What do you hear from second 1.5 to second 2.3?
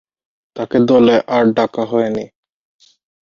ডাকা হয়নি।